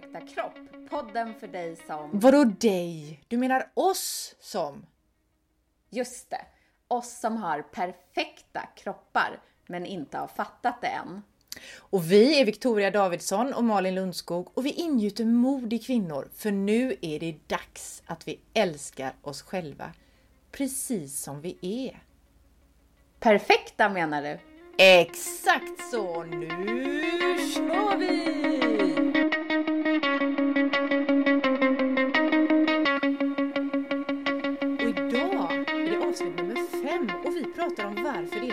perfekta 0.00 0.20
kropp. 0.20 0.88
Podden 0.90 1.34
för 1.40 1.48
dig 1.48 1.76
som... 1.86 2.10
Vadå 2.12 2.44
dig? 2.44 3.20
Du 3.28 3.36
menar 3.36 3.70
oss 3.74 4.34
som? 4.40 4.86
Just 5.90 6.30
det. 6.30 6.46
Oss 6.88 7.20
som 7.20 7.36
har 7.36 7.62
perfekta 7.62 8.60
kroppar 8.76 9.40
men 9.66 9.86
inte 9.86 10.18
har 10.18 10.26
fattat 10.26 10.80
det 10.80 10.86
än. 10.86 11.22
Och 11.78 12.12
vi 12.12 12.40
är 12.40 12.44
Victoria 12.44 12.90
Davidsson 12.90 13.52
och 13.52 13.64
Malin 13.64 13.94
Lundskog 13.94 14.58
och 14.58 14.66
vi 14.66 14.70
ingjuter 14.70 15.24
mod 15.24 15.72
i 15.72 15.78
kvinnor 15.78 16.28
för 16.34 16.50
nu 16.50 16.96
är 17.02 17.20
det 17.20 17.36
dags 17.46 18.02
att 18.06 18.28
vi 18.28 18.40
älskar 18.54 19.14
oss 19.22 19.42
själva 19.42 19.92
precis 20.52 21.22
som 21.22 21.40
vi 21.40 21.58
är. 21.60 22.02
Perfekta 23.20 23.88
menar 23.88 24.22
du? 24.22 24.38
Exakt 24.78 25.90
så! 25.90 26.22
Nu 26.22 26.48
kör 27.54 27.96
vi! 27.96 28.75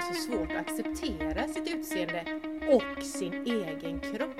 Så 0.07 0.13
svårt 0.13 0.52
att 0.52 0.57
acceptera 0.57 1.48
sitt 1.48 1.75
utseende 1.75 2.25
och 2.71 3.03
sin 3.03 3.34
egen 3.34 3.99
kropp. 3.99 4.38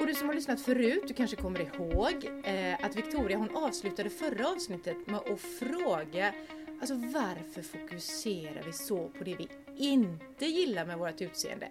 Och 0.00 0.06
du 0.06 0.14
som 0.14 0.28
har 0.28 0.34
lyssnat 0.34 0.60
förut, 0.60 1.04
du 1.08 1.14
kanske 1.14 1.36
kommer 1.36 1.60
ihåg 1.60 2.44
eh, 2.44 2.84
att 2.84 2.96
Victoria 2.96 3.38
hon 3.38 3.56
avslutade 3.56 4.10
förra 4.10 4.48
avsnittet 4.48 5.06
med 5.06 5.16
att 5.16 5.40
fråga 5.40 6.32
Alltså 6.80 6.94
varför 6.94 7.62
fokuserar 7.62 8.62
vi 8.62 8.72
så 8.72 9.08
på 9.08 9.24
det 9.24 9.36
vi 9.36 9.48
inte 9.76 10.46
gillar 10.46 10.86
med 10.86 10.98
vårt 10.98 11.20
utseende? 11.20 11.70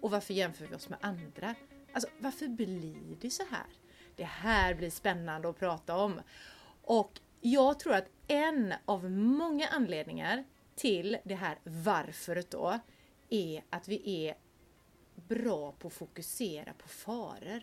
Och 0.00 0.10
varför 0.10 0.34
jämför 0.34 0.66
vi 0.66 0.74
oss 0.74 0.88
med 0.88 0.98
andra? 1.02 1.54
Alltså 1.92 2.08
varför 2.18 2.48
blir 2.48 3.16
det 3.20 3.30
så 3.30 3.42
här? 3.50 3.66
Det 4.16 4.24
här 4.24 4.74
blir 4.74 4.90
spännande 4.90 5.48
att 5.48 5.58
prata 5.58 5.96
om. 5.96 6.20
Och 6.82 7.20
jag 7.40 7.78
tror 7.78 7.94
att 7.94 8.08
en 8.28 8.74
av 8.84 9.10
många 9.10 9.68
anledningar 9.68 10.44
till 10.76 11.18
det 11.24 11.34
här 11.34 11.58
varföret 11.64 12.50
då 12.50 12.78
är 13.30 13.62
att 13.70 13.88
vi 13.88 14.26
är 14.26 14.34
bra 15.14 15.72
på 15.72 15.88
att 15.88 15.94
fokusera 15.94 16.72
på 16.78 16.88
faror. 16.88 17.62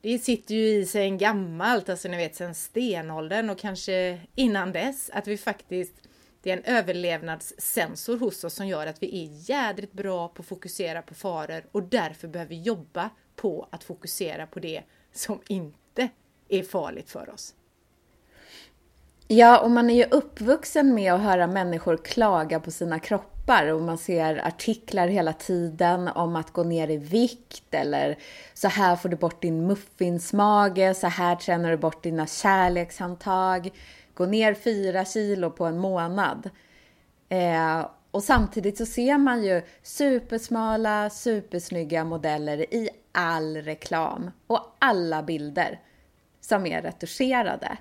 Det 0.00 0.18
sitter 0.18 0.54
ju 0.54 0.68
i 0.68 0.86
sig 0.86 1.04
en 1.04 1.18
gammalt, 1.18 1.88
alltså 1.88 2.08
ni 2.08 2.16
vet 2.16 2.36
sen 2.36 2.54
stenåldern 2.54 3.50
och 3.50 3.58
kanske 3.58 4.20
innan 4.34 4.72
dess, 4.72 5.10
att 5.10 5.26
vi 5.26 5.36
faktiskt 5.36 5.94
det 6.44 6.50
är 6.50 6.56
en 6.56 6.64
överlevnadssensor 6.64 8.18
hos 8.18 8.44
oss 8.44 8.54
som 8.54 8.68
gör 8.68 8.86
att 8.86 9.02
vi 9.02 9.24
är 9.24 9.50
jädrigt 9.50 9.92
bra 9.92 10.28
på 10.28 10.42
att 10.42 10.48
fokusera 10.48 11.02
på 11.02 11.14
faror 11.14 11.64
och 11.72 11.82
därför 11.82 12.28
behöver 12.28 12.48
vi 12.48 12.62
jobba 12.62 13.10
på 13.36 13.68
att 13.70 13.84
fokusera 13.84 14.46
på 14.46 14.60
det 14.60 14.82
som 15.12 15.40
inte 15.48 16.08
är 16.48 16.62
farligt 16.62 17.10
för 17.10 17.30
oss. 17.30 17.54
Ja, 19.28 19.60
och 19.60 19.70
man 19.70 19.90
är 19.90 19.94
ju 19.94 20.04
uppvuxen 20.04 20.94
med 20.94 21.12
att 21.12 21.20
höra 21.20 21.46
människor 21.46 21.96
klaga 21.96 22.60
på 22.60 22.70
sina 22.70 22.98
kroppar 22.98 23.66
och 23.66 23.82
man 23.82 23.98
ser 23.98 24.46
artiklar 24.46 25.08
hela 25.08 25.32
tiden 25.32 26.08
om 26.08 26.36
att 26.36 26.52
gå 26.52 26.62
ner 26.62 26.90
i 26.90 26.96
vikt 26.96 27.74
eller 27.74 28.18
så 28.54 28.68
här 28.68 28.96
får 28.96 29.08
du 29.08 29.16
bort 29.16 29.42
din 29.42 29.66
muffinsmage, 29.66 30.96
så 30.96 31.06
här 31.06 31.36
tränar 31.36 31.70
du 31.70 31.76
bort 31.76 32.02
dina 32.02 32.26
kärlekshandtag, 32.26 33.70
gå 34.14 34.26
ner 34.26 34.54
fyra 34.54 35.04
kilo 35.04 35.50
på 35.50 35.64
en 35.64 35.78
månad. 35.78 36.50
Eh, 37.28 37.86
och 38.10 38.22
samtidigt 38.22 38.78
så 38.78 38.86
ser 38.86 39.18
man 39.18 39.44
ju 39.44 39.62
supersmala, 39.82 41.10
supersnygga 41.10 42.04
modeller 42.04 42.74
i 42.74 42.88
all 43.12 43.56
reklam 43.56 44.30
och 44.46 44.76
alla 44.78 45.22
bilder 45.22 45.80
som 46.40 46.66
är 46.66 46.82
retuscherade. 46.82 47.78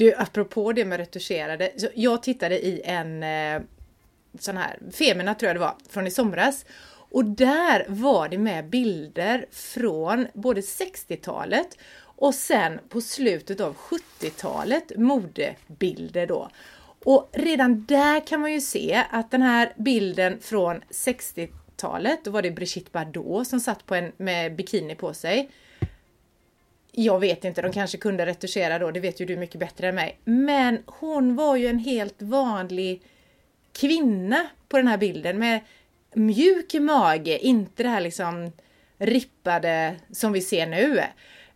Du, 0.00 0.14
apropå 0.14 0.72
det 0.72 0.84
med 0.84 0.98
retuscherade. 0.98 1.72
Jag 1.94 2.22
tittade 2.22 2.66
i 2.66 2.82
en 2.84 3.22
eh, 3.22 3.62
sån 4.38 4.56
här, 4.56 4.78
Femina 4.92 5.34
tror 5.34 5.48
jag 5.48 5.56
det 5.56 5.60
var, 5.60 5.74
från 5.88 6.06
i 6.06 6.10
somras. 6.10 6.64
Och 6.88 7.24
där 7.24 7.84
var 7.88 8.28
det 8.28 8.38
med 8.38 8.68
bilder 8.68 9.46
från 9.50 10.26
både 10.34 10.60
60-talet 10.60 11.78
och 12.02 12.34
sen 12.34 12.80
på 12.88 13.00
slutet 13.00 13.60
av 13.60 13.76
70-talet, 13.76 14.92
modebilder 14.96 16.26
då. 16.26 16.48
Och 17.04 17.30
redan 17.32 17.84
där 17.84 18.26
kan 18.26 18.40
man 18.40 18.52
ju 18.52 18.60
se 18.60 19.04
att 19.10 19.30
den 19.30 19.42
här 19.42 19.72
bilden 19.76 20.40
från 20.40 20.80
60-talet, 20.90 22.24
då 22.24 22.30
var 22.30 22.42
det 22.42 22.50
Brigitte 22.50 22.90
Bardot 22.92 23.48
som 23.48 23.60
satt 23.60 23.86
på 23.86 23.94
en, 23.94 24.12
med 24.16 24.56
bikini 24.56 24.94
på 24.94 25.14
sig. 25.14 25.50
Jag 26.92 27.20
vet 27.20 27.44
inte, 27.44 27.62
de 27.62 27.72
kanske 27.72 27.98
kunde 27.98 28.26
retuschera 28.26 28.78
då, 28.78 28.90
det 28.90 29.00
vet 29.00 29.20
ju 29.20 29.26
du 29.26 29.36
mycket 29.36 29.60
bättre 29.60 29.88
än 29.88 29.94
mig. 29.94 30.18
Men 30.24 30.82
hon 30.86 31.36
var 31.36 31.56
ju 31.56 31.66
en 31.66 31.78
helt 31.78 32.22
vanlig 32.22 33.02
kvinna 33.72 34.46
på 34.68 34.76
den 34.76 34.86
här 34.86 34.98
bilden 34.98 35.38
med 35.38 35.60
mjuk 36.14 36.74
mage, 36.74 37.38
inte 37.38 37.82
det 37.82 37.88
här 37.88 38.00
liksom 38.00 38.52
rippade 38.98 39.96
som 40.12 40.32
vi 40.32 40.40
ser 40.40 40.66
nu. 40.66 40.98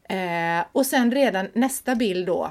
Eh, 0.09 0.65
och 0.73 0.87
sen 0.87 1.13
redan 1.13 1.49
nästa 1.53 1.95
bild 1.95 2.27
då, 2.27 2.51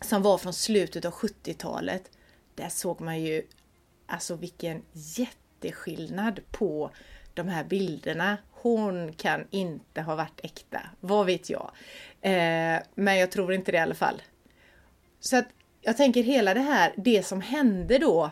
som 0.00 0.22
var 0.22 0.38
från 0.38 0.52
slutet 0.52 1.04
av 1.04 1.12
70-talet, 1.12 2.10
där 2.54 2.68
såg 2.68 3.00
man 3.00 3.20
ju 3.20 3.42
alltså 4.06 4.36
vilken 4.36 4.82
jätteskillnad 4.92 6.40
på 6.50 6.90
de 7.34 7.48
här 7.48 7.64
bilderna. 7.64 8.38
Hon 8.62 9.12
kan 9.12 9.44
inte 9.50 10.00
ha 10.00 10.14
varit 10.14 10.40
äkta, 10.42 10.80
vad 11.00 11.26
vet 11.26 11.50
jag. 11.50 11.70
Eh, 12.20 12.78
men 12.94 13.18
jag 13.18 13.30
tror 13.30 13.52
inte 13.52 13.72
det 13.72 13.78
i 13.78 13.80
alla 13.80 13.94
fall. 13.94 14.22
Så 15.20 15.36
att 15.36 15.46
jag 15.80 15.96
tänker 15.96 16.22
hela 16.22 16.54
det 16.54 16.60
här, 16.60 16.94
det 16.96 17.26
som 17.26 17.40
hände 17.40 17.98
då 17.98 18.30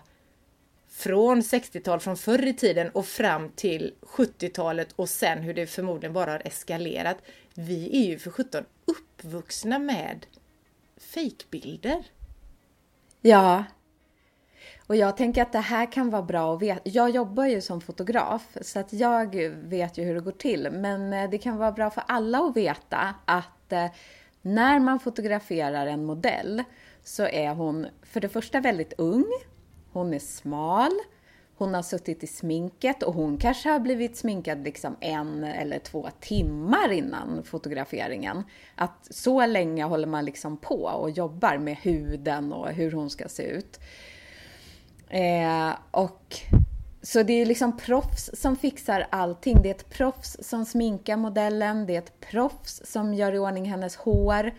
från 0.88 1.40
60-tal, 1.40 2.00
från 2.00 2.16
förr 2.16 2.46
i 2.46 2.54
tiden 2.54 2.90
och 2.90 3.06
fram 3.06 3.48
till 3.48 3.94
70-talet 4.00 4.92
och 4.96 5.08
sen 5.08 5.38
hur 5.38 5.54
det 5.54 5.66
förmodligen 5.66 6.12
bara 6.12 6.30
har 6.30 6.42
eskalerat. 6.44 7.16
Vi 7.54 8.02
är 8.02 8.06
ju 8.06 8.18
för 8.18 8.30
17 8.30 8.64
uppvuxna 8.84 9.78
med 9.78 10.26
fejkbilder. 10.96 12.04
Ja, 13.20 13.64
och 14.88 14.96
jag 14.96 15.16
tänker 15.16 15.42
att 15.42 15.52
det 15.52 15.58
här 15.58 15.92
kan 15.92 16.10
vara 16.10 16.22
bra 16.22 16.54
att 16.54 16.62
veta. 16.62 16.80
Jag 16.84 17.10
jobbar 17.10 17.44
ju 17.44 17.60
som 17.60 17.80
fotograf 17.80 18.56
så 18.60 18.78
att 18.78 18.92
jag 18.92 19.34
vet 19.50 19.98
ju 19.98 20.04
hur 20.04 20.14
det 20.14 20.20
går 20.20 20.32
till. 20.32 20.68
Men 20.72 21.12
eh, 21.12 21.30
det 21.30 21.38
kan 21.38 21.56
vara 21.56 21.72
bra 21.72 21.90
för 21.90 22.02
alla 22.06 22.38
att 22.38 22.56
veta 22.56 23.14
att 23.24 23.72
eh, 23.72 23.86
när 24.42 24.78
man 24.78 25.00
fotograferar 25.00 25.86
en 25.86 26.04
modell 26.04 26.64
så 27.04 27.22
är 27.22 27.54
hon 27.54 27.86
för 28.02 28.20
det 28.20 28.28
första 28.28 28.60
väldigt 28.60 28.92
ung. 28.98 29.26
Hon 29.92 30.14
är 30.14 30.18
smal. 30.18 30.92
Hon 31.56 31.74
har 31.74 31.82
suttit 31.82 32.24
i 32.24 32.26
sminket 32.26 33.02
och 33.02 33.14
hon 33.14 33.38
kanske 33.38 33.68
har 33.68 33.80
blivit 33.80 34.16
sminkad 34.16 34.64
liksom 34.64 34.96
en 35.00 35.44
eller 35.44 35.78
två 35.78 36.08
timmar 36.20 36.92
innan 36.92 37.42
fotograferingen. 37.44 38.42
Att 38.74 39.08
så 39.10 39.46
länge 39.46 39.84
håller 39.84 40.06
man 40.06 40.24
liksom 40.24 40.56
på 40.56 40.82
och 40.82 41.10
jobbar 41.10 41.58
med 41.58 41.76
huden 41.76 42.52
och 42.52 42.68
hur 42.68 42.92
hon 42.92 43.10
ska 43.10 43.28
se 43.28 43.42
ut. 43.42 43.80
Eh, 45.10 45.74
och 45.90 46.36
så 47.02 47.22
det 47.22 47.32
är 47.32 47.46
liksom 47.46 47.76
proffs 47.76 48.30
som 48.34 48.56
fixar 48.56 49.06
allting. 49.10 49.62
Det 49.62 49.68
är 49.68 49.74
ett 49.74 49.90
proffs 49.90 50.36
som 50.40 50.64
sminkar 50.64 51.16
modellen, 51.16 51.86
det 51.86 51.94
är 51.94 51.98
ett 51.98 52.20
proffs 52.20 52.82
som 52.84 53.14
gör 53.14 53.32
i 53.32 53.38
ordning 53.38 53.64
hennes 53.64 53.96
hår. 53.96 54.52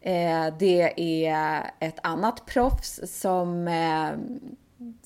Eh, 0.00 0.54
det 0.58 0.92
är 1.26 1.70
ett 1.78 1.98
annat 2.02 2.46
proffs 2.46 3.00
som 3.04 3.68
eh, 3.68 4.10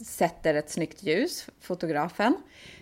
sätter 0.04 0.54
ett 0.54 0.70
snyggt 0.70 1.02
ljus, 1.02 1.48
fotografen. 1.60 2.36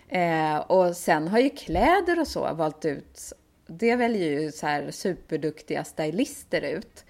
Eh, 0.07 0.57
och 0.57 0.97
sen 0.97 1.27
har 1.27 1.39
ju 1.39 1.49
kläder 1.49 2.19
och 2.19 2.27
så 2.27 2.53
valt 2.53 2.85
ut, 2.85 3.33
det 3.67 3.95
väljer 3.95 4.41
ju 4.41 4.51
så 4.51 4.67
här 4.67 4.91
superduktiga 4.91 5.83
stylister 5.83 6.61
ut. 6.61 7.05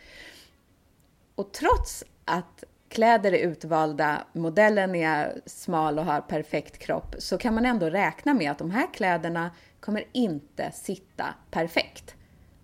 Och 1.35 1.51
trots 1.53 2.03
att 2.25 2.63
kläder 2.93 3.33
är 3.33 3.47
utvalda, 3.47 4.23
modellen 4.33 4.95
är 4.95 5.41
smal 5.45 5.99
och 5.99 6.05
har 6.05 6.21
perfekt 6.21 6.77
kropp, 6.77 7.15
så 7.17 7.37
kan 7.37 7.53
man 7.53 7.65
ändå 7.65 7.89
räkna 7.89 8.33
med 8.33 8.51
att 8.51 8.57
de 8.57 8.71
här 8.71 8.93
kläderna 8.93 9.51
kommer 9.79 10.03
inte 10.11 10.71
sitta 10.71 11.25
perfekt. 11.51 12.15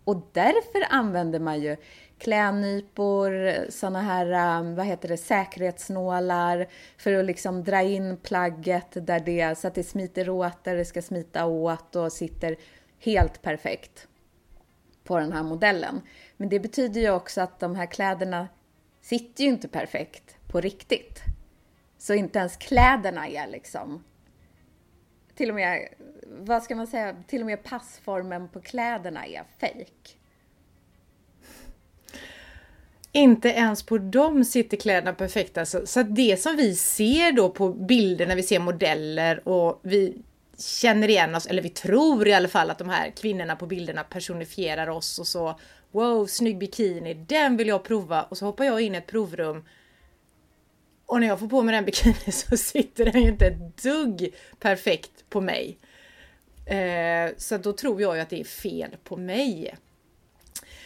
Och 0.04 0.30
därför 0.34 0.86
använder 0.90 1.40
man 1.40 1.62
ju 1.62 1.78
klädnypor, 2.18 3.56
såna 3.72 4.02
här, 4.02 4.60
um, 4.60 4.76
vad 4.76 4.86
heter 4.86 5.08
det, 5.08 5.18
säkerhetsnålar 5.18 6.68
för 6.98 7.14
att 7.14 7.26
liksom 7.26 7.64
dra 7.64 7.82
in 7.82 8.18
plagget 8.18 9.08
där 9.08 9.20
det, 9.20 9.58
så 9.58 9.68
att 9.68 9.76
det 9.76 9.84
smiter 9.84 10.30
åt 10.30 10.64
där 10.64 10.76
det 10.76 10.86
ska 10.86 11.02
smita 11.02 11.46
åt 11.46 11.96
och 11.96 12.12
sitter 12.12 12.56
helt 13.00 13.42
perfekt 13.42 14.08
på 15.04 15.20
den 15.20 15.32
här 15.32 15.44
modellen. 15.44 16.02
Men 16.38 16.50
det 16.50 16.60
betyder 16.60 17.02
ju 17.02 17.10
också 17.10 17.42
att 17.42 17.60
de 17.60 17.76
här 17.76 17.86
kläderna 17.86 18.48
sitter 19.02 19.44
ju 19.44 19.50
inte 19.50 19.68
perfekt 19.68 20.36
på 20.48 20.62
riktigt. 20.62 21.22
Så 21.98 22.14
inte 22.14 22.40
ens 22.40 22.58
kläderna 22.58 23.28
är 23.28 23.48
liksom 23.48 24.04
till 25.40 25.50
och 25.50 25.56
med, 25.56 25.88
vad 26.28 26.64
ska 26.64 26.76
man 26.76 26.88
säga, 26.88 27.16
till 27.28 27.42
och 27.42 27.46
med 27.46 27.64
passformen 27.64 28.50
på 28.50 28.62
kläderna 28.62 29.26
är 29.26 29.44
fejk. 29.60 30.18
Inte 33.12 33.50
ens 33.50 33.84
på 33.84 33.98
dem 33.98 34.46
sitter 34.46 34.78
kläderna 34.78 35.14
perfekt 35.14 35.58
alltså. 35.58 35.86
så 35.88 36.04
det 36.04 36.42
som 36.42 36.56
vi 36.56 36.76
ser 36.76 37.32
då 37.32 37.50
på 37.50 37.70
bilder 37.74 38.28
när 38.28 38.36
vi 38.36 38.44
ser 38.44 38.60
modeller 38.60 39.48
och 39.48 39.80
vi 39.84 40.22
känner 40.60 41.10
igen 41.10 41.36
oss, 41.36 41.46
eller 41.46 41.62
vi 41.62 41.70
tror 41.70 42.28
i 42.28 42.34
alla 42.34 42.48
fall 42.48 42.70
att 42.70 42.78
de 42.78 42.90
här 42.90 43.12
kvinnorna 43.12 43.56
på 43.56 43.66
bilderna 43.66 44.04
personifierar 44.04 44.90
oss 44.90 45.20
och 45.20 45.28
så 45.28 45.60
Wow, 45.92 46.26
snygg 46.26 46.58
bikini, 46.58 47.14
den 47.14 47.58
vill 47.58 47.68
jag 47.68 47.84
prova 47.84 48.24
och 48.24 48.38
så 48.38 48.46
hoppar 48.46 48.66
jag 48.66 48.82
in 48.82 48.96
i 48.96 48.98
ett 48.98 49.08
provrum 49.08 49.64
och 51.10 51.20
när 51.20 51.28
jag 51.28 51.40
får 51.40 51.48
på 51.48 51.62
mig 51.62 51.76
den 51.76 51.86
bikinin 51.86 52.32
så 52.32 52.58
sitter 52.58 53.06
den 53.06 53.22
ju 53.22 53.30
inte 53.30 53.48
ett 53.48 53.78
dugg 53.84 54.36
perfekt 54.60 55.30
på 55.30 55.42
mig. 55.42 55.78
Eh, 56.66 57.32
så 57.38 57.58
då 57.58 57.74
tror 57.74 58.02
jag 58.02 58.16
ju 58.16 58.22
att 58.22 58.30
det 58.30 58.40
är 58.40 58.44
fel 58.44 58.96
på 59.04 59.18
mig. 59.18 59.76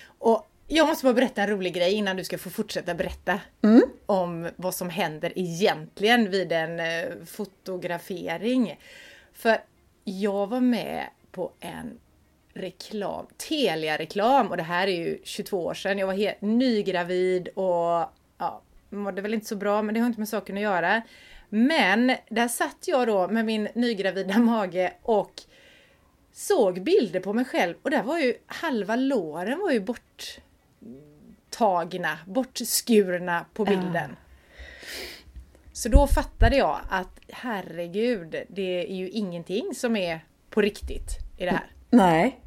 Och 0.06 0.48
jag 0.68 0.88
måste 0.88 1.04
bara 1.06 1.14
berätta 1.14 1.42
en 1.42 1.50
rolig 1.50 1.74
grej 1.74 1.94
innan 1.94 2.18
du 2.18 2.24
ska 2.24 2.38
få 2.38 2.50
fortsätta 2.50 2.94
berätta 2.94 3.40
mm. 3.64 3.82
om 4.06 4.50
vad 4.56 4.76
som 4.76 4.90
händer 4.90 5.34
egentligen 5.36 6.32
vid 6.32 6.52
en 6.52 6.80
eh, 6.80 7.26
fotografering. 7.26 8.80
För 9.34 9.58
jag 10.04 10.48
var 10.48 10.60
med 10.60 11.08
på 11.32 11.52
en 11.60 12.00
reklam, 12.54 13.26
Telia-reklam 13.38 14.48
och 14.48 14.58
det 14.58 14.64
här 14.64 14.88
är 14.88 14.96
ju 14.96 15.20
22 15.24 15.66
år 15.66 15.74
sedan. 15.74 15.98
Jag 15.98 16.08
var 16.08 16.14
helt 16.14 16.42
nygravid 16.42 17.48
och 17.48 18.10
ja, 18.38 18.62
mådde 18.90 19.22
väl 19.22 19.34
inte 19.34 19.46
så 19.46 19.56
bra 19.56 19.82
men 19.82 19.94
det 19.94 20.00
har 20.00 20.08
inte 20.08 20.20
med 20.20 20.30
saken 20.30 20.56
att 20.58 20.64
göra. 20.64 21.02
Men 21.50 22.16
där 22.30 22.48
satt 22.48 22.88
jag 22.88 23.08
då 23.08 23.28
med 23.28 23.46
min 23.46 23.70
nygravida 23.74 24.40
mage 24.40 24.94
och 25.02 25.42
såg 26.32 26.84
bilder 26.84 27.20
på 27.20 27.34
mig 27.34 27.46
själv 27.46 27.76
och 27.82 27.90
där 27.90 28.04
var 28.04 28.20
ju 28.20 28.34
halva 28.46 28.96
låren 28.96 29.60
var 29.60 29.72
ju 29.72 29.80
borttagna, 31.50 32.18
bortskurna 32.28 33.46
på 33.54 33.66
bilden. 33.66 34.16
Så 35.74 35.90
då 35.90 36.08
fattade 36.08 36.56
jag 36.58 36.80
att 36.90 37.20
herregud, 37.30 38.36
det 38.50 38.92
är 38.92 38.96
ju 38.96 39.10
ingenting 39.10 39.76
som 39.76 39.96
är 39.96 40.26
på 40.50 40.62
riktigt 40.62 41.10
i 41.38 41.46
det 41.46 41.52
här. 41.52 41.72
Nej. 41.90 42.40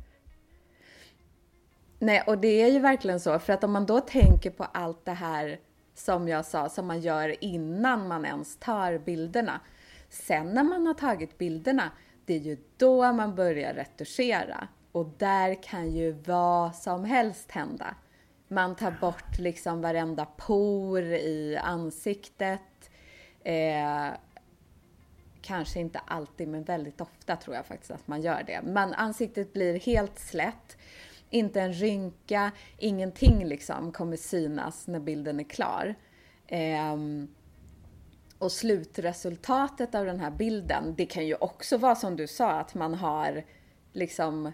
Nej, 1.99 2.23
och 2.27 2.39
det 2.39 2.63
är 2.63 2.71
ju 2.71 2.79
verkligen 2.79 3.21
så, 3.21 3.39
för 3.39 3.53
att 3.53 3.65
om 3.65 3.73
man 3.73 3.87
då 3.87 4.01
tänker 4.01 4.51
på 4.51 4.65
allt 4.65 5.05
det 5.05 5.13
här 5.13 5.59
som 5.95 6.29
jag 6.29 6.45
sa, 6.45 6.69
som 6.69 6.87
man 6.87 7.01
gör 7.01 7.45
innan 7.45 8.09
man 8.09 8.25
ens 8.25 8.57
tar 8.57 8.99
bilderna. 8.99 9.61
Sen 10.09 10.55
när 10.55 10.63
man 10.63 10.87
har 10.87 10.95
tagit 10.95 11.39
bilderna, 11.39 11.91
det 12.25 12.35
är 12.35 12.39
ju 12.39 12.57
då 12.77 13.13
man 13.13 13.35
börjar 13.35 13.75
retuschera. 13.75 14.69
Och 14.93 15.07
där 15.19 15.63
kan 15.63 15.91
ju 15.91 16.13
vad 16.13 16.75
som 16.75 17.05
helst 17.05 17.51
hända. 17.51 17.95
Man 18.49 18.77
tar 18.77 18.95
bort 19.01 19.39
liksom 19.39 19.81
varenda 19.81 20.25
por 20.25 21.03
i 21.03 21.59
ansiktet. 21.63 22.61
Eh, 23.47 24.13
kanske 25.43 25.81
inte 25.81 25.99
alltid, 25.99 26.49
men 26.49 26.65
väldigt 26.65 27.01
ofta 27.01 27.37
tror 27.37 27.57
jag 27.57 27.67
faktiskt 27.67 27.91
att 27.91 28.09
man 28.09 28.23
gör 28.23 28.43
det. 28.47 28.61
Men 28.65 28.95
ansiktet 28.95 29.53
blir 29.53 29.81
helt 29.81 30.19
slätt. 30.19 30.77
Inte 31.31 31.61
en 31.61 31.73
rynka, 31.73 32.53
ingenting 32.79 33.45
liksom 33.45 33.93
kommer 33.93 34.17
synas 34.17 34.87
när 34.87 35.01
bilden 35.01 35.41
är 35.41 35.45
klar. 35.45 35.95
Eh, 36.47 36.97
och 38.39 38.53
slutresultatet 38.53 39.95
av 39.95 40.07
den 40.07 40.21
här 40.21 40.31
bilden, 40.31 40.95
det 40.97 41.07
kan 41.07 41.27
ju 41.27 41.35
också 41.35 41.77
vara 41.77 41.95
som 41.95 42.17
du 42.17 42.27
sa, 42.27 42.51
att 42.51 42.75
man 42.75 42.95
har 42.95 43.45
liksom 43.93 44.53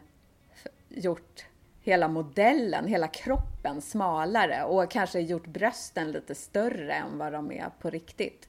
gjort 0.89 1.47
hela 1.83 2.09
modellen, 2.09 2.87
hela 2.87 3.09
kroppen 3.09 3.81
smalare 3.81 4.65
och 4.65 4.91
kanske 4.91 5.21
gjort 5.21 5.47
brösten 5.47 6.13
lite 6.13 6.35
större 6.35 6.95
än 6.95 7.19
vad 7.19 7.33
de 7.33 7.53
är 7.53 7.71
på 7.81 7.91
riktigt. 7.91 8.49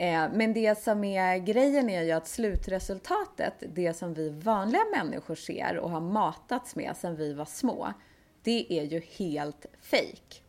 Eh, 0.00 0.28
men 0.32 0.52
det 0.52 0.78
som 0.78 1.04
är 1.04 1.38
grejen 1.38 1.90
är 1.90 2.02
ju 2.02 2.12
att 2.12 2.28
slutresultatet, 2.28 3.54
det 3.74 3.94
som 3.94 4.14
vi 4.14 4.30
vanliga 4.30 4.84
människor 4.96 5.34
ser 5.34 5.76
och 5.76 5.90
har 5.90 6.00
matats 6.00 6.76
med 6.76 6.96
sedan 6.96 7.16
vi 7.16 7.32
var 7.32 7.44
små, 7.44 7.92
det 8.42 8.66
är 8.80 8.82
ju 8.82 9.00
helt 9.00 9.66
fejk. 9.80 10.44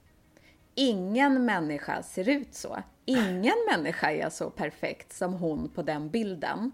Ingen 0.75 1.46
människa 1.46 2.04
ser 2.04 2.30
ut 2.30 2.54
så. 2.54 2.78
Ingen 3.06 3.56
människa 3.72 4.12
är 4.12 4.30
så 4.30 4.50
perfekt 4.50 5.13
som 5.13 5.34
hon 5.34 5.69
på 5.69 5.81
den 5.81 6.10
bilden. 6.10 6.72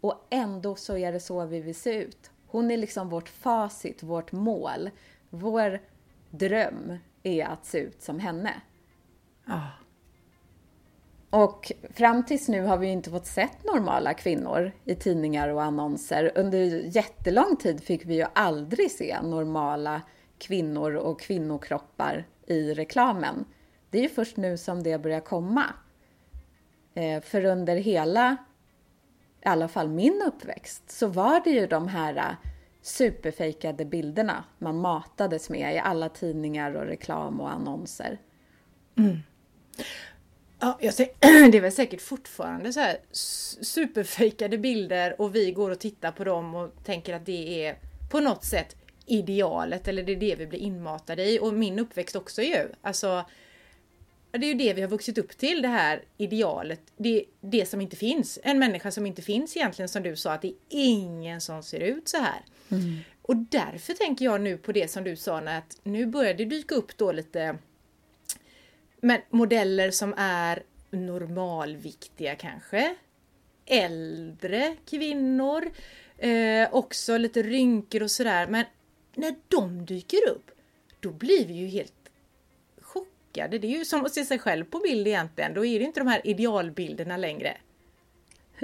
Och 0.00 0.26
ändå 0.30 0.74
så 0.74 0.96
är 0.96 1.12
det 1.12 1.20
så 1.20 1.46
vi 1.46 1.60
vill 1.60 1.74
se 1.74 1.94
ut. 1.94 2.30
Hon 2.46 2.70
är 2.70 2.76
liksom 2.76 3.08
vårt 3.08 3.28
facit, 3.28 4.02
vårt 4.02 4.32
mål. 4.32 4.90
Vår 5.28 5.80
dröm 6.30 6.98
är 7.22 7.44
att 7.44 7.66
se 7.66 7.78
ut 7.78 8.02
som 8.02 8.18
henne. 8.18 8.60
Oh. 9.46 9.89
Och 11.30 11.72
fram 11.90 12.24
tills 12.24 12.48
nu 12.48 12.62
har 12.62 12.78
vi 12.78 12.86
inte 12.86 13.10
fått 13.10 13.26
sett 13.26 13.64
normala 13.64 14.14
kvinnor 14.14 14.72
i 14.84 14.94
tidningar 14.94 15.48
och 15.48 15.62
annonser. 15.62 16.32
Under 16.34 16.58
jättelång 16.96 17.56
tid 17.56 17.82
fick 17.82 18.04
vi 18.04 18.14
ju 18.14 18.26
aldrig 18.32 18.90
se 18.90 19.22
normala 19.22 20.02
kvinnor 20.38 20.94
och 20.94 21.20
kvinnokroppar 21.20 22.26
i 22.46 22.74
reklamen. 22.74 23.44
Det 23.90 23.98
är 23.98 24.02
ju 24.02 24.08
först 24.08 24.36
nu 24.36 24.56
som 24.56 24.82
det 24.82 24.98
börjar 24.98 25.20
komma. 25.20 25.64
Eh, 26.94 27.20
för 27.20 27.44
under 27.44 27.76
hela, 27.76 28.36
i 29.44 29.48
alla 29.48 29.68
fall 29.68 29.88
min 29.88 30.22
uppväxt, 30.26 30.90
så 30.90 31.06
var 31.06 31.40
det 31.44 31.50
ju 31.50 31.66
de 31.66 31.88
här 31.88 32.16
eh, 32.16 32.48
superfejkade 32.82 33.84
bilderna 33.84 34.44
man 34.58 34.80
matades 34.80 35.50
med 35.50 35.74
i 35.74 35.78
alla 35.78 36.08
tidningar 36.08 36.74
och 36.74 36.86
reklam 36.86 37.40
och 37.40 37.52
annonser. 37.52 38.18
Mm. 38.98 39.18
Ja, 40.60 40.78
jag 40.80 40.94
ser, 40.94 41.08
det 41.50 41.58
är 41.58 41.62
väl 41.62 41.72
säkert 41.72 42.00
fortfarande 42.00 42.72
så 42.72 42.80
här 42.80 42.98
superfejkade 43.60 44.58
bilder 44.58 45.20
och 45.20 45.34
vi 45.34 45.52
går 45.52 45.70
och 45.70 45.78
tittar 45.78 46.12
på 46.12 46.24
dem 46.24 46.54
och 46.54 46.70
tänker 46.84 47.14
att 47.14 47.26
det 47.26 47.66
är 47.66 47.78
på 48.10 48.20
något 48.20 48.44
sätt 48.44 48.76
idealet 49.06 49.88
eller 49.88 50.02
det 50.02 50.12
är 50.12 50.16
det 50.16 50.34
vi 50.34 50.46
blir 50.46 50.58
inmatade 50.58 51.30
i 51.30 51.38
och 51.38 51.54
min 51.54 51.78
uppväxt 51.78 52.16
också 52.16 52.42
ju. 52.42 52.68
Alltså, 52.82 53.24
det 54.30 54.46
är 54.46 54.48
ju 54.48 54.54
det 54.54 54.72
vi 54.72 54.80
har 54.80 54.88
vuxit 54.88 55.18
upp 55.18 55.38
till, 55.38 55.62
det 55.62 55.68
här 55.68 56.04
idealet. 56.16 56.80
Det, 56.96 57.24
det 57.40 57.66
som 57.66 57.80
inte 57.80 57.96
finns. 57.96 58.38
En 58.42 58.58
människa 58.58 58.90
som 58.90 59.06
inte 59.06 59.22
finns 59.22 59.56
egentligen, 59.56 59.88
som 59.88 60.02
du 60.02 60.16
sa, 60.16 60.32
att 60.32 60.42
det 60.42 60.48
är 60.48 60.54
ingen 60.68 61.40
som 61.40 61.62
ser 61.62 61.80
ut 61.80 62.08
så 62.08 62.16
här. 62.16 62.40
Mm. 62.68 62.98
Och 63.22 63.36
därför 63.36 63.92
tänker 63.92 64.24
jag 64.24 64.40
nu 64.40 64.56
på 64.56 64.72
det 64.72 64.90
som 64.90 65.04
du 65.04 65.16
sa, 65.16 65.38
att 65.38 65.78
nu 65.82 66.06
börjar 66.06 66.34
det 66.34 66.44
dyka 66.44 66.74
upp 66.74 66.96
då 66.96 67.12
lite 67.12 67.58
men 69.00 69.20
modeller 69.30 69.90
som 69.90 70.14
är 70.16 70.62
normalviktiga 70.90 72.34
kanske. 72.34 72.94
Äldre 73.66 74.76
kvinnor. 74.90 75.70
Eh, 76.18 76.68
också 76.72 77.16
lite 77.16 77.42
rynkor 77.42 78.02
och 78.02 78.10
sådär. 78.10 78.46
Men 78.46 78.64
när 79.14 79.34
de 79.48 79.86
dyker 79.86 80.28
upp, 80.28 80.50
då 81.00 81.10
blir 81.10 81.46
vi 81.46 81.54
ju 81.54 81.66
helt 81.66 82.10
chockade. 82.80 83.58
Det 83.58 83.66
är 83.66 83.78
ju 83.78 83.84
som 83.84 84.04
att 84.04 84.12
se 84.12 84.24
sig 84.24 84.38
själv 84.38 84.64
på 84.64 84.78
bild 84.78 85.06
egentligen. 85.06 85.54
Då 85.54 85.64
är 85.64 85.78
det 85.78 85.84
inte 85.84 86.00
de 86.00 86.08
här 86.08 86.26
idealbilderna 86.26 87.16
längre. 87.16 87.56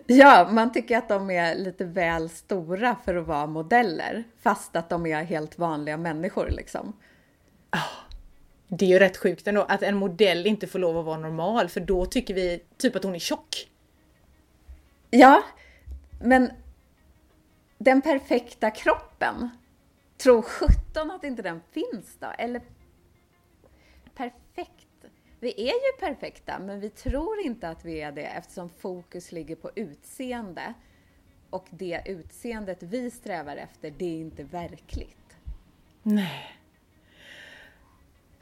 Ja, 0.06 0.48
man 0.52 0.72
tycker 0.72 0.98
att 0.98 1.08
de 1.08 1.30
är 1.30 1.54
lite 1.54 1.84
väl 1.84 2.28
stora 2.28 2.96
för 3.04 3.14
att 3.14 3.26
vara 3.26 3.46
modeller, 3.46 4.24
fast 4.42 4.76
att 4.76 4.88
de 4.88 5.06
är 5.06 5.24
helt 5.24 5.58
vanliga 5.58 5.96
människor 5.96 6.50
liksom. 6.50 6.92
Oh. 7.72 8.05
Det 8.68 8.84
är 8.84 8.88
ju 8.88 8.98
rätt 8.98 9.16
sjukt 9.16 9.46
ändå 9.46 9.62
att 9.62 9.82
en 9.82 9.96
modell 9.96 10.46
inte 10.46 10.66
får 10.66 10.78
lov 10.78 10.98
att 10.98 11.04
vara 11.04 11.18
normal 11.18 11.68
för 11.68 11.80
då 11.80 12.06
tycker 12.06 12.34
vi 12.34 12.62
typ 12.76 12.96
att 12.96 13.04
hon 13.04 13.14
är 13.14 13.18
tjock. 13.18 13.70
Ja, 15.10 15.42
men 16.22 16.50
den 17.78 18.02
perfekta 18.02 18.70
kroppen, 18.70 19.50
tror 20.16 20.42
sjutton 20.42 21.10
att 21.10 21.24
inte 21.24 21.42
den 21.42 21.60
finns 21.72 22.16
då? 22.18 22.26
Eller 22.38 22.62
perfekt? 24.14 24.86
Vi 25.40 25.68
är 25.68 25.74
ju 25.74 25.98
perfekta, 26.00 26.58
men 26.58 26.80
vi 26.80 26.90
tror 26.90 27.40
inte 27.40 27.68
att 27.68 27.84
vi 27.84 28.00
är 28.00 28.12
det 28.12 28.24
eftersom 28.26 28.70
fokus 28.70 29.32
ligger 29.32 29.56
på 29.56 29.70
utseende. 29.74 30.74
Och 31.50 31.66
det 31.70 32.02
utseendet 32.06 32.82
vi 32.82 33.10
strävar 33.10 33.56
efter, 33.56 33.90
det 33.90 34.04
är 34.04 34.18
inte 34.18 34.44
verkligt. 34.44 35.36
Nej. 36.02 36.55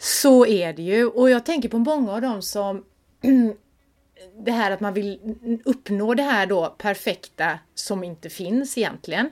Så 0.05 0.47
är 0.47 0.73
det 0.73 0.83
ju 0.83 1.07
och 1.07 1.31
jag 1.31 1.45
tänker 1.45 1.69
på 1.69 1.79
många 1.79 2.13
av 2.13 2.21
dem 2.21 2.43
som 2.43 2.85
det 4.45 4.51
här 4.51 4.71
att 4.71 4.81
man 4.81 4.95
vill 4.95 5.19
uppnå 5.65 6.15
det 6.15 6.23
här 6.23 6.47
då 6.47 6.75
perfekta 6.79 7.59
som 7.75 8.05
inte 8.05 8.31
finns 8.31 8.79
egentligen. 8.79 9.27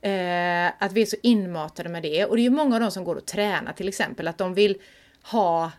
Eh, 0.00 0.66
att 0.78 0.92
vi 0.92 1.02
är 1.02 1.06
så 1.06 1.16
inmatade 1.22 1.88
med 1.88 2.02
det 2.02 2.24
och 2.24 2.36
det 2.36 2.42
är 2.42 2.44
ju 2.44 2.50
många 2.50 2.74
av 2.74 2.80
dem 2.80 2.90
som 2.90 3.04
går 3.04 3.16
och 3.16 3.26
tränar 3.26 3.72
till 3.72 3.88
exempel 3.88 4.28
att 4.28 4.38
de 4.38 4.54
vill 4.54 4.76
ha 5.22 5.72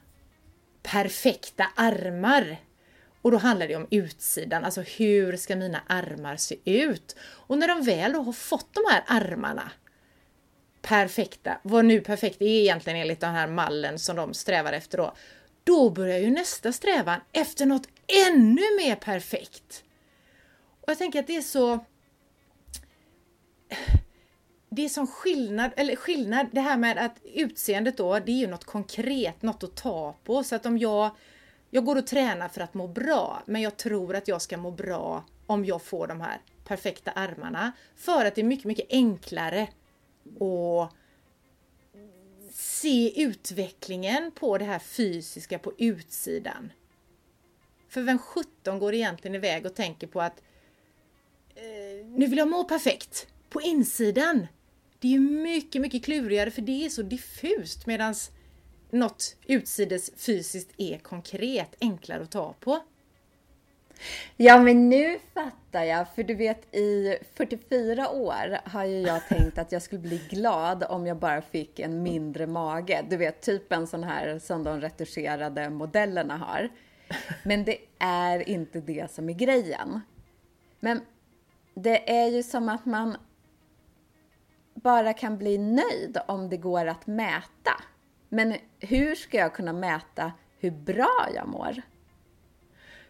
perfekta 0.83 1.65
armar. 1.75 2.57
Och 3.21 3.31
då 3.31 3.37
handlar 3.37 3.67
det 3.67 3.75
om 3.75 3.87
utsidan, 3.91 4.65
alltså 4.65 4.81
hur 4.81 5.37
ska 5.37 5.55
mina 5.55 5.81
armar 5.87 6.35
se 6.35 6.55
ut? 6.65 7.15
Och 7.21 7.57
när 7.57 7.67
de 7.67 7.81
väl 7.81 8.13
då 8.13 8.21
har 8.21 8.33
fått 8.33 8.73
de 8.73 8.81
här 8.91 9.03
armarna 9.07 9.71
perfekta, 10.81 11.57
vad 11.63 11.85
nu 11.85 12.01
perfekt 12.01 12.41
är 12.41 12.45
egentligen 12.45 12.99
enligt 12.99 13.19
den 13.19 13.33
här 13.33 13.47
mallen 13.47 13.99
som 13.99 14.15
de 14.15 14.33
strävar 14.33 14.73
efter 14.73 14.97
då, 14.97 15.13
då 15.63 15.89
börjar 15.89 16.19
ju 16.19 16.29
nästa 16.29 16.71
strävan 16.71 17.19
efter 17.31 17.65
något 17.65 17.87
ännu 18.27 18.61
mer 18.77 18.95
perfekt. 18.95 19.83
Och 20.81 20.89
jag 20.89 20.97
tänker 20.97 21.19
att 21.19 21.27
det 21.27 21.35
är 21.35 21.41
så 21.41 21.79
det 24.69 24.85
är 24.85 24.89
som 24.89 25.07
skillnad, 25.07 25.71
eller 25.75 25.95
skillnad, 25.95 26.47
det 26.51 26.61
här 26.61 26.77
med 26.77 26.97
att 26.97 27.17
utseendet 27.33 27.97
då, 27.97 28.19
det 28.19 28.31
är 28.31 28.35
ju 28.35 28.47
något 28.47 28.65
konkret, 28.65 29.41
något 29.41 29.63
att 29.63 29.75
ta 29.75 30.15
på. 30.23 30.43
Så 30.43 30.55
att 30.55 30.65
om 30.65 30.77
jag, 30.77 31.11
jag 31.69 31.85
går 31.85 31.95
och 31.95 32.07
tränar 32.07 32.47
för 32.49 32.61
att 32.61 32.73
må 32.73 32.87
bra, 32.87 33.43
men 33.45 33.61
jag 33.61 33.77
tror 33.77 34.15
att 34.15 34.27
jag 34.27 34.41
ska 34.41 34.57
må 34.57 34.71
bra 34.71 35.23
om 35.45 35.65
jag 35.65 35.81
får 35.81 36.07
de 36.07 36.21
här 36.21 36.41
perfekta 36.65 37.11
armarna. 37.11 37.71
För 37.95 38.25
att 38.25 38.35
det 38.35 38.41
är 38.41 38.45
mycket, 38.45 38.65
mycket 38.65 38.87
enklare 38.89 39.67
och 40.39 40.93
se 42.51 43.21
utvecklingen 43.21 44.31
på 44.31 44.57
det 44.57 44.65
här 44.65 44.79
fysiska 44.79 45.59
på 45.59 45.73
utsidan. 45.77 46.71
För 47.89 48.01
vem 48.01 48.19
sjutton 48.19 48.79
går 48.79 48.93
egentligen 48.93 49.35
iväg 49.35 49.65
och 49.65 49.75
tänker 49.75 50.07
på 50.07 50.21
att 50.21 50.41
eh, 51.55 52.05
nu 52.05 52.27
vill 52.27 52.37
jag 52.37 52.49
må 52.49 52.63
perfekt 52.63 53.27
på 53.49 53.61
insidan. 53.61 54.47
Det 54.99 55.07
är 55.07 55.11
ju 55.11 55.19
mycket, 55.19 55.81
mycket 55.81 56.05
klurigare 56.05 56.51
för 56.51 56.61
det 56.61 56.85
är 56.85 56.89
så 56.89 57.01
diffust 57.01 57.85
medan 57.85 58.15
något 58.91 59.35
utsides 59.45 60.11
fysiskt 60.15 60.69
är 60.77 60.97
konkret, 60.97 61.75
enklare 61.81 62.23
att 62.23 62.31
ta 62.31 62.53
på. 62.59 62.83
Ja, 64.37 64.61
men 64.61 64.89
nu 64.89 65.19
fattar 65.33 65.83
jag. 65.83 66.13
För 66.15 66.23
du 66.23 66.35
vet, 66.35 66.75
i 66.75 67.17
44 67.33 68.09
år 68.09 68.69
har 68.69 68.85
ju 68.85 69.01
jag 69.01 69.27
tänkt 69.27 69.57
att 69.57 69.71
jag 69.71 69.81
skulle 69.81 70.01
bli 70.01 70.21
glad 70.29 70.83
om 70.89 71.07
jag 71.07 71.17
bara 71.17 71.41
fick 71.41 71.79
en 71.79 72.03
mindre 72.03 72.47
mage. 72.47 73.05
Du 73.09 73.17
vet, 73.17 73.41
typ 73.41 73.71
en 73.71 73.87
sån 73.87 74.03
här 74.03 74.39
som 74.39 74.63
de 74.63 74.81
retuscherade 74.81 75.69
modellerna 75.69 76.37
har. 76.37 76.69
Men 77.43 77.63
det 77.63 77.77
är 77.99 78.49
inte 78.49 78.81
det 78.81 79.11
som 79.11 79.29
är 79.29 79.33
grejen. 79.33 80.01
Men 80.79 81.01
det 81.73 82.11
är 82.11 82.27
ju 82.27 82.43
som 82.43 82.69
att 82.69 82.85
man 82.85 83.17
bara 84.73 85.13
kan 85.13 85.37
bli 85.37 85.57
nöjd 85.57 86.17
om 86.27 86.49
det 86.49 86.57
går 86.57 86.85
att 86.85 87.07
mäta. 87.07 87.81
Men 88.29 88.55
hur 88.79 89.15
ska 89.15 89.37
jag 89.37 89.53
kunna 89.53 89.73
mäta 89.73 90.31
hur 90.59 90.71
bra 90.71 91.27
jag 91.35 91.47
mår? 91.47 91.81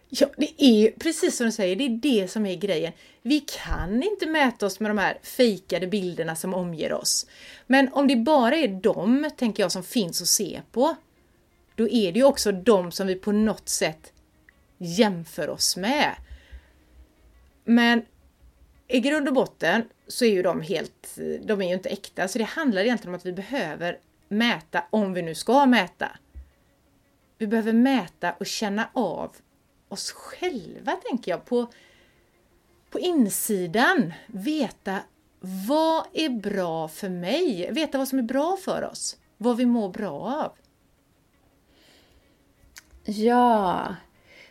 Ja, 0.10 0.28
det 0.38 0.64
är 0.64 0.92
precis 0.92 1.38
som 1.38 1.46
du 1.46 1.52
säger, 1.52 1.76
det 1.76 1.84
är 1.84 1.90
det 1.90 2.28
som 2.28 2.46
är 2.46 2.56
grejen. 2.56 2.94
Vi 3.22 3.40
kan 3.40 4.04
inte 4.04 4.26
mäta 4.26 4.66
oss 4.66 4.80
med 4.80 4.90
de 4.92 4.98
här 4.98 5.20
fejkade 5.24 5.88
bilderna 5.88 6.36
som 6.36 6.54
omger 6.54 6.94
oss. 6.94 7.26
Men 7.68 7.94
om 7.94 8.08
det 8.08 8.16
bara 8.16 8.56
är 8.56 8.68
de, 8.68 9.30
tänker 9.38 9.64
jag, 9.64 9.72
som 9.72 9.84
finns 9.84 10.22
att 10.22 10.28
se 10.28 10.62
på, 10.72 10.96
då 11.76 11.90
är 11.90 12.12
det 12.12 12.20
ju 12.20 12.26
också 12.26 12.52
de 12.52 12.92
som 12.92 13.08
vi 13.08 13.16
på 13.16 13.32
något 13.32 13.70
sätt 13.70 14.14
jämför 14.78 15.50
oss 15.50 15.78
med. 15.78 16.16
Men 17.66 18.06
i 18.88 19.00
grund 19.00 19.28
och 19.28 19.34
botten 19.34 19.84
så 20.08 20.26
är 20.26 20.30
ju 20.30 20.42
de 20.42 20.62
helt, 20.62 21.18
de 21.42 21.62
är 21.62 21.68
ju 21.68 21.74
inte 21.74 21.90
äkta, 21.90 22.28
så 22.28 22.38
det 22.38 22.44
handlar 22.44 22.82
egentligen 22.82 23.10
om 23.10 23.16
att 23.16 23.26
vi 23.26 23.34
behöver 23.34 24.00
mäta, 24.28 24.84
om 24.90 25.14
vi 25.14 25.22
nu 25.22 25.36
ska 25.36 25.66
mäta. 25.66 26.18
Vi 27.38 27.48
behöver 27.48 27.74
mäta 27.74 28.32
och 28.40 28.46
känna 28.46 28.90
av 28.94 29.36
oss 29.90 30.12
själva, 30.12 30.92
tänker 30.92 31.32
jag, 31.32 31.46
på, 31.46 31.68
på 32.90 33.00
insidan. 33.00 34.14
Veta 34.28 35.00
vad 35.40 36.06
är 36.14 36.30
bra 36.30 36.88
för 36.88 37.10
mig? 37.10 37.72
Veta 37.72 37.98
vad 37.98 38.08
som 38.08 38.20
är 38.20 38.24
bra 38.24 38.58
för 38.58 38.84
oss. 38.84 39.18
Vad 39.38 39.58
vi 39.58 39.66
mår 39.66 39.90
bra 39.90 40.44
av. 40.44 40.52
Ja, 43.04 43.96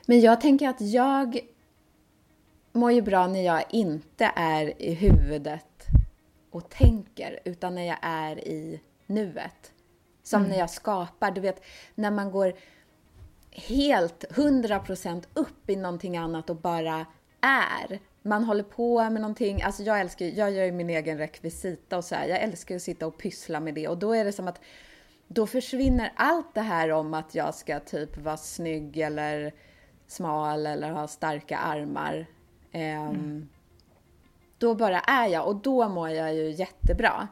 men 0.07 0.21
jag 0.21 0.40
tänker 0.40 0.68
att 0.68 0.80
jag 0.80 1.40
mår 2.73 2.92
ju 2.92 3.02
bra 3.02 3.26
när 3.26 3.42
jag 3.42 3.64
inte 3.71 4.33
är 4.37 4.83
i 4.83 4.95
huvudet 4.95 5.87
och 6.50 6.71
tänker, 6.71 7.40
utan 7.45 7.75
när 7.75 7.87
jag 7.87 7.99
är 8.02 8.49
i 8.49 8.80
nuet. 9.07 9.73
Som 10.23 10.38
mm. 10.38 10.50
när 10.50 10.59
jag 10.59 10.71
skapar, 10.71 11.30
du 11.30 11.40
vet, 11.40 11.64
när 11.95 12.11
man 12.11 12.30
går 12.30 12.54
helt 13.58 14.24
100% 14.30 15.24
upp 15.34 15.70
i 15.70 15.76
någonting 15.76 16.16
annat 16.16 16.50
och 16.50 16.56
bara 16.56 17.06
är. 17.40 17.98
Man 18.22 18.44
håller 18.44 18.62
på 18.62 19.02
med 19.02 19.20
någonting, 19.20 19.62
alltså 19.62 19.82
jag 19.82 20.00
älskar 20.00 20.26
jag 20.26 20.50
gör 20.50 20.64
ju 20.64 20.72
min 20.72 20.90
egen 20.90 21.18
rekvisita 21.18 21.96
och 21.96 22.04
så 22.04 22.14
här. 22.14 22.28
Jag 22.28 22.42
älskar 22.42 22.76
att 22.76 22.82
sitta 22.82 23.06
och 23.06 23.18
pyssla 23.18 23.60
med 23.60 23.74
det 23.74 23.88
och 23.88 23.98
då 23.98 24.12
är 24.12 24.24
det 24.24 24.32
som 24.32 24.48
att 24.48 24.60
då 25.28 25.46
försvinner 25.46 26.12
allt 26.16 26.54
det 26.54 26.60
här 26.60 26.92
om 26.92 27.14
att 27.14 27.34
jag 27.34 27.54
ska 27.54 27.80
typ 27.80 28.16
vara 28.16 28.36
snygg 28.36 28.98
eller 28.98 29.54
smal 30.06 30.66
eller 30.66 30.90
ha 30.90 31.08
starka 31.08 31.58
armar. 31.58 32.26
Um, 32.74 32.80
mm. 32.80 33.48
Då 34.58 34.74
bara 34.74 35.00
är 35.00 35.26
jag 35.26 35.46
och 35.46 35.56
då 35.56 35.88
mår 35.88 36.10
jag 36.10 36.34
ju 36.34 36.50
jättebra. 36.50 37.28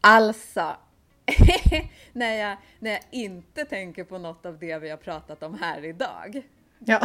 Alltså, 0.00 0.76
när, 2.12 2.34
jag, 2.34 2.56
när 2.78 2.90
jag 2.90 3.00
inte 3.10 3.64
tänker 3.64 4.04
på 4.04 4.18
något 4.18 4.46
av 4.46 4.58
det 4.58 4.78
vi 4.78 4.90
har 4.90 4.96
pratat 4.96 5.42
om 5.42 5.58
här 5.58 5.84
idag. 5.84 6.42
Ja, 6.78 7.00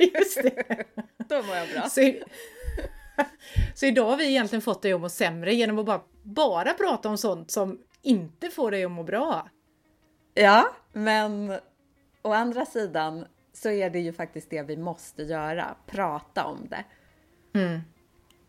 just 0.14 0.42
det. 0.42 0.84
Då 1.28 1.42
mår 1.42 1.56
jag 1.56 1.68
bra. 1.68 1.82
Så, 1.88 2.12
så 3.74 3.86
idag 3.86 4.10
har 4.10 4.16
vi 4.16 4.28
egentligen 4.28 4.62
fått 4.62 4.82
dig 4.82 4.92
att 4.92 5.00
må 5.00 5.08
sämre 5.08 5.54
genom 5.54 5.78
att 5.78 5.86
bara, 5.86 6.02
bara 6.22 6.72
prata 6.72 7.08
om 7.08 7.18
sånt 7.18 7.50
som 7.50 7.78
inte 8.02 8.50
får 8.50 8.70
dig 8.70 8.84
att 8.84 8.90
må 8.90 9.02
bra. 9.02 9.48
Ja, 10.34 10.70
men 10.92 11.58
å 12.22 12.32
andra 12.32 12.66
sidan 12.66 13.26
så 13.52 13.70
är 13.70 13.90
det 13.90 14.00
ju 14.00 14.12
faktiskt 14.12 14.50
det 14.50 14.62
vi 14.62 14.76
måste 14.76 15.22
göra, 15.22 15.76
prata 15.86 16.44
om 16.44 16.68
det. 16.68 16.84
Mm, 17.58 17.80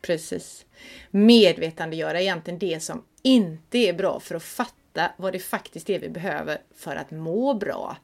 precis. 0.02 0.66
Medvetandegöra 1.12 2.22
egentligen 2.22 2.60
det 2.60 2.84
som 2.84 3.04
inte 3.22 3.78
är 3.78 3.94
bra 3.94 4.20
för 4.20 4.36
att 4.36 4.44
fatta 4.44 5.12
vad 5.18 5.34
det 5.34 5.40
faktiskt 5.40 5.90
är 5.90 6.00
vi 6.00 6.10
behöver 6.10 6.62
för 6.76 6.96
att 6.96 7.12
må 7.12 7.54
bra. 7.54 7.98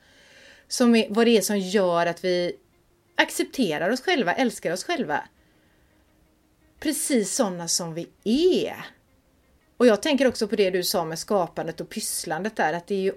Som 0.68 0.96
är, 0.96 1.08
vad 1.10 1.28
det 1.28 1.38
är 1.38 1.42
som 1.42 1.60
gör 1.60 2.06
att 2.06 2.24
vi 2.24 2.56
accepterar 3.16 3.90
oss 3.90 4.02
själva, 4.02 4.34
älskar 4.34 4.74
oss 4.74 4.84
själva. 4.84 5.24
Precis 6.80 7.36
sådana 7.36 7.68
som 7.68 7.94
vi 7.94 8.10
är. 8.24 8.86
Och 9.78 9.88
jag 9.88 10.02
tänker 10.02 10.28
också 10.28 10.48
på 10.48 10.56
det 10.56 10.70
du 10.70 10.84
sa 10.84 11.06
med 11.06 11.20
skapandet 11.20 11.82
och 11.82 11.90
pysslandet 11.90 12.56
där, 12.56 12.74
att 12.74 12.88
det 12.88 12.96
är 12.96 13.02
ju 13.02 13.14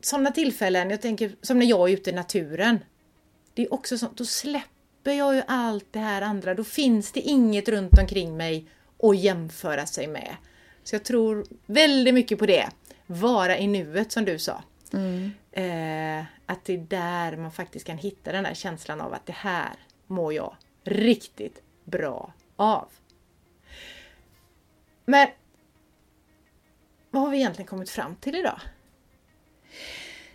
sådana 0.00 0.30
tillfällen, 0.30 0.90
jag 0.90 1.02
tänker 1.02 1.36
som 1.42 1.58
när 1.58 1.66
jag 1.66 1.88
är 1.90 1.94
ute 1.94 2.10
i 2.10 2.12
naturen. 2.12 2.78
Det 3.54 3.62
är 3.62 3.74
också 3.74 3.98
sånt, 3.98 4.18
då 4.18 4.24
släpper 4.24 4.71
jag 5.10 5.34
ju 5.34 5.42
allt 5.46 5.86
det 5.90 5.98
här 5.98 6.22
andra. 6.22 6.54
Då 6.54 6.64
finns 6.64 7.12
det 7.12 7.20
inget 7.20 7.68
runt 7.68 7.98
omkring 7.98 8.36
mig 8.36 8.66
att 9.02 9.16
jämföra 9.16 9.86
sig 9.86 10.06
med. 10.06 10.36
Så 10.82 10.94
jag 10.94 11.04
tror 11.04 11.46
väldigt 11.66 12.14
mycket 12.14 12.38
på 12.38 12.46
det. 12.46 12.68
Vara 13.06 13.58
i 13.58 13.66
nuet 13.66 14.12
som 14.12 14.24
du 14.24 14.38
sa. 14.38 14.62
Mm. 14.92 15.30
Eh, 15.52 16.24
att 16.46 16.64
det 16.64 16.72
är 16.74 16.78
där 16.78 17.36
man 17.36 17.52
faktiskt 17.52 17.86
kan 17.86 17.98
hitta 17.98 18.32
den 18.32 18.44
här 18.44 18.54
känslan 18.54 19.00
av 19.00 19.14
att 19.14 19.26
det 19.26 19.32
här 19.32 19.72
mår 20.06 20.32
jag 20.32 20.56
riktigt 20.84 21.62
bra 21.84 22.32
av. 22.56 22.88
Men 25.04 25.28
vad 27.10 27.22
har 27.22 27.30
vi 27.30 27.36
egentligen 27.36 27.66
kommit 27.66 27.90
fram 27.90 28.16
till 28.16 28.34
idag? 28.34 28.60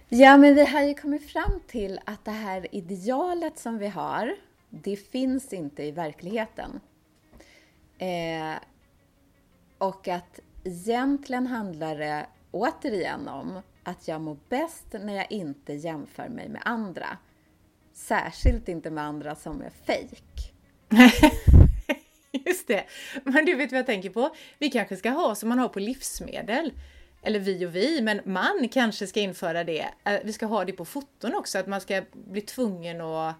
Ja, 0.10 0.38
men 0.38 0.56
vi 0.56 0.66
har 0.66 0.82
ju 0.82 0.94
kommit 0.94 1.32
fram 1.32 1.60
till 1.68 2.00
att 2.06 2.26
det 2.26 2.32
här 2.32 2.76
idealet 2.76 3.60
som 3.60 3.78
vi 3.78 3.88
har, 3.88 4.36
det 4.70 4.96
finns 4.96 5.54
inte 5.54 5.84
i 5.84 5.92
verkligheten. 5.92 6.80
Eh, 7.98 8.56
och 9.78 10.08
att 10.08 10.40
egentligen 10.64 11.48
handlar 11.48 11.98
det 11.98 12.26
återigen 12.52 13.28
om 13.28 13.62
att 13.84 14.08
jag 14.08 14.22
mår 14.22 14.38
bäst 14.50 14.86
när 14.92 15.16
jag 15.16 15.32
inte 15.32 15.74
jämför 15.74 16.30
mig 16.30 16.50
med 16.50 16.62
andra. 16.66 17.18
Särskilt 17.94 18.70
inte 18.70 18.92
med 18.92 19.04
andra 19.04 19.36
som 19.36 19.62
är 19.62 19.70
fejk. 19.70 20.54
Just 22.32 22.68
det. 22.68 22.84
Men 23.24 23.46
du 23.46 23.56
vet 23.56 23.72
vad 23.72 23.80
jag 23.80 23.86
tänker 23.86 24.10
på? 24.10 24.36
Vi 24.60 24.70
kanske 24.70 24.96
ska 24.96 25.10
ha 25.10 25.36
som 25.36 25.50
man 25.50 25.60
har 25.60 25.70
på 25.70 25.80
livsmedel 25.80 26.74
eller 27.22 27.40
vi 27.40 27.66
och 27.66 27.76
vi, 27.76 28.02
men 28.02 28.22
man 28.26 28.70
kanske 28.72 29.08
ska 29.08 29.20
införa 29.20 29.64
det. 29.64 29.88
Eh, 30.04 30.20
vi 30.24 30.34
ska 30.34 30.46
ha 30.46 30.66
det 30.66 30.74
på 30.74 30.86
foton 30.86 31.36
också, 31.36 31.58
att 31.58 31.68
man 31.68 31.82
ska 31.82 32.02
bli 32.12 32.42
tvungen 32.42 33.02
att 33.02 33.36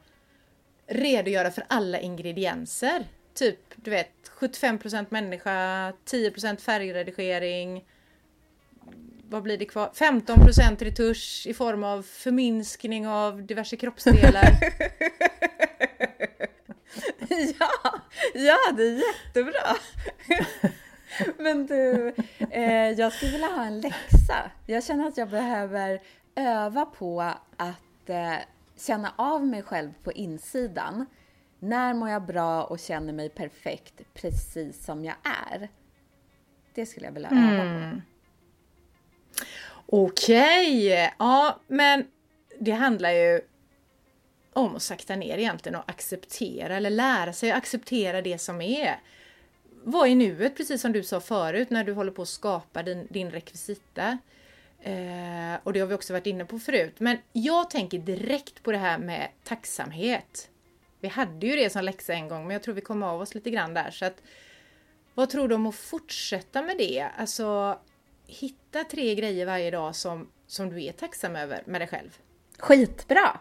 redogöra 0.88 1.52
för 1.52 1.64
alla 1.68 2.00
ingredienser. 2.00 3.08
Typ, 3.34 3.60
du 3.76 3.92
vet, 3.92 4.12
75% 4.40 5.06
människa, 5.10 5.92
10% 6.06 6.58
färgredigering, 6.58 7.86
vad 9.30 9.44
blir 9.44 9.58
det 9.58 9.66
kvar? 9.66 9.92
15% 9.96 10.84
retusch 10.84 11.44
i 11.48 11.54
form 11.54 11.84
av 11.84 12.02
förminskning 12.02 13.08
av 13.08 13.46
diverse 13.46 13.76
kroppsdelar. 13.76 14.44
ja, 17.60 18.02
ja, 18.34 18.58
det 18.78 18.84
är 18.84 19.02
jättebra. 19.08 19.76
Men 21.38 21.68
du, 21.68 22.14
eh, 22.52 22.90
jag 22.90 23.14
skulle 23.14 23.32
vilja 23.32 23.48
ha 23.48 23.66
en 23.66 23.82
läxa. 23.82 24.52
Jag 24.66 24.84
känner 24.84 25.08
att 25.08 25.18
jag 25.18 25.30
behöver 25.30 26.02
öva 26.36 26.86
på 26.86 27.22
att 27.58 28.10
eh, 28.10 28.36
känna 28.78 29.14
av 29.16 29.48
mig 29.48 29.64
själv 29.64 29.94
på 30.04 30.12
insidan. 30.12 31.06
När 31.60 31.94
mår 31.94 32.10
jag 32.10 32.26
bra 32.26 32.64
och 32.64 32.80
känner 32.80 33.14
mig 33.14 33.30
perfekt 33.30 34.02
precis 34.14 34.86
som 34.86 35.06
jag 35.06 35.16
är? 35.24 35.70
Det 36.74 36.86
skulle 36.86 37.06
jag 37.06 37.14
vilja 37.14 37.30
öva 37.30 37.64
mm. 37.64 37.92
på. 37.92 38.02
Okej, 39.90 40.88
okay. 40.88 41.10
ja 41.20 41.60
men 41.68 42.08
det 42.60 42.72
handlar 42.72 43.12
ju 43.12 43.42
om 44.54 44.76
att 44.76 44.82
sakta 44.82 45.16
ner 45.16 45.38
egentligen 45.38 45.76
och 45.76 45.90
acceptera 45.90 46.76
eller 46.76 46.90
lära 46.90 47.34
sig 47.34 47.52
att 47.52 47.58
acceptera 47.58 48.22
det 48.22 48.38
som 48.38 48.62
är. 48.62 49.00
Vad 49.84 50.10
är 50.10 50.16
nuet, 50.16 50.58
precis 50.58 50.82
som 50.82 50.92
du 50.92 51.04
sa 51.04 51.20
förut, 51.20 51.70
när 51.70 51.84
du 51.84 51.94
håller 51.94 52.12
på 52.12 52.22
att 52.22 52.28
skapa 52.28 52.84
din, 52.84 53.08
din 53.10 53.32
rekvisita. 53.32 54.18
Eh, 54.82 55.37
Eh, 55.58 55.64
och 55.64 55.74
det 55.74 55.80
har 55.80 55.88
vi 55.88 55.96
också 55.96 56.14
varit 56.14 56.28
inne 56.28 56.46
på 56.46 56.60
förut. 56.60 56.96
Men 57.00 57.18
jag 57.34 57.70
tänker 57.70 58.00
direkt 58.00 58.64
på 58.64 58.72
det 58.72 58.78
här 58.78 58.98
med 58.98 59.30
tacksamhet. 59.44 60.50
Vi 61.00 61.08
hade 61.08 61.48
ju 61.48 61.56
det 61.56 61.70
som 61.70 61.84
läxa 61.84 62.14
en 62.14 62.28
gång, 62.28 62.44
men 62.44 62.52
jag 62.52 62.64
tror 62.64 62.76
vi 62.76 62.82
kom 62.82 63.04
av 63.04 63.22
oss 63.22 63.36
lite 63.36 63.50
grann 63.50 63.74
där. 63.74 63.92
Så 63.92 64.06
att, 64.06 64.22
vad 65.14 65.30
tror 65.30 65.48
du 65.48 65.56
om 65.56 65.66
att 65.66 65.76
fortsätta 65.76 66.62
med 66.62 66.78
det? 66.78 67.08
Alltså, 67.18 67.80
hitta 68.28 68.84
tre 68.84 69.16
grejer 69.16 69.46
varje 69.46 69.72
dag 69.72 69.96
som, 69.96 70.28
som 70.48 70.70
du 70.70 70.84
är 70.84 70.92
tacksam 70.92 71.36
över 71.36 71.64
med 71.66 71.82
dig 71.82 71.88
själv. 71.88 72.18
Skitbra! 72.60 73.40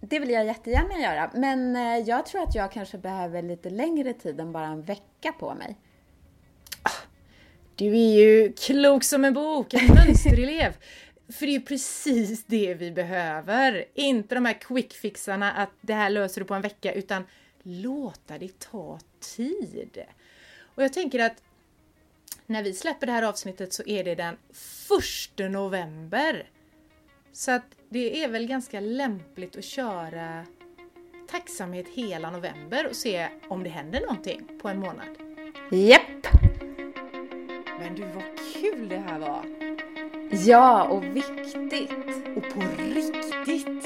Det 0.00 0.18
vill 0.18 0.30
jag 0.30 0.46
jättegärna 0.46 0.98
göra, 0.98 1.30
men 1.34 1.76
eh, 1.76 2.08
jag 2.08 2.26
tror 2.26 2.42
att 2.42 2.54
jag 2.54 2.72
kanske 2.72 2.98
behöver 2.98 3.42
lite 3.42 3.70
längre 3.70 4.12
tid 4.12 4.40
än 4.40 4.52
bara 4.52 4.66
en 4.66 4.82
vecka 4.82 5.32
på 5.38 5.54
mig. 5.54 5.76
Du 7.78 7.86
är 7.86 8.18
ju 8.18 8.52
klok 8.52 9.04
som 9.04 9.24
en 9.24 9.34
bok, 9.34 9.74
en 9.74 9.86
mönsterelev. 9.86 10.72
För 11.28 11.46
det 11.46 11.52
är 11.52 11.58
ju 11.58 11.60
precis 11.60 12.44
det 12.44 12.74
vi 12.74 12.90
behöver. 12.90 13.84
Inte 13.94 14.34
de 14.34 14.44
här 14.44 14.52
quickfixarna 14.60 15.52
att 15.52 15.70
det 15.80 15.94
här 15.94 16.10
löser 16.10 16.40
du 16.40 16.46
på 16.46 16.54
en 16.54 16.62
vecka, 16.62 16.92
utan 16.92 17.24
låta 17.62 18.38
det 18.38 18.58
ta 18.58 18.98
tid. 19.36 19.98
Och 20.60 20.82
jag 20.82 20.92
tänker 20.92 21.18
att 21.18 21.42
när 22.46 22.62
vi 22.62 22.72
släpper 22.72 23.06
det 23.06 23.12
här 23.12 23.22
avsnittet 23.22 23.72
så 23.72 23.82
är 23.86 24.04
det 24.04 24.14
den 24.14 24.36
1 25.38 25.50
november. 25.50 26.50
Så 27.32 27.50
att 27.50 27.64
det 27.88 28.24
är 28.24 28.28
väl 28.28 28.46
ganska 28.46 28.80
lämpligt 28.80 29.56
att 29.56 29.64
köra 29.64 30.46
tacksamhet 31.30 31.86
hela 31.94 32.30
november 32.30 32.86
och 32.86 32.96
se 32.96 33.28
om 33.48 33.64
det 33.64 33.70
händer 33.70 34.00
någonting 34.00 34.48
på 34.62 34.68
en 34.68 34.78
månad. 34.78 35.16
Japp! 35.70 36.47
Men 37.80 37.94
du, 37.94 38.02
vad 38.02 38.24
kul 38.54 38.88
det 38.88 39.02
här 39.08 39.18
var! 39.18 39.44
Ja, 40.30 40.84
och 40.84 41.04
viktigt! 41.04 41.92
Och 42.36 42.42
på 42.54 42.60
riktigt! 42.78 43.84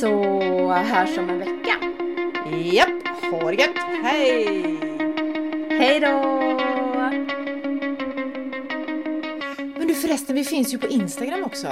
Så 0.00 0.22
hörs 0.72 1.18
om 1.18 1.30
en 1.30 1.38
vecka! 1.38 1.74
Japp! 2.56 3.08
Ha 3.30 3.50
det 3.50 3.56
gött! 3.56 3.78
Hej! 4.02 4.78
Hej 5.70 6.00
då! 6.00 6.38
Men 9.78 9.88
du 9.88 9.94
förresten, 9.94 10.36
vi 10.36 10.44
finns 10.44 10.74
ju 10.74 10.78
på 10.78 10.86
Instagram 10.86 11.44
också. 11.44 11.66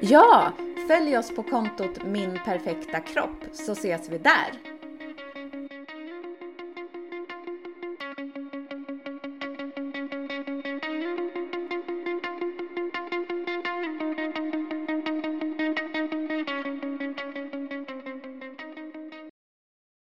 Ja, 0.00 0.52
följ 0.88 1.18
oss 1.18 1.30
på 1.34 1.42
kontot 1.42 2.04
Min 2.04 2.38
Perfekta 2.44 3.00
Kropp 3.00 3.44
så 3.52 3.72
ses 3.72 4.08
vi 4.08 4.18
där. 4.18 4.77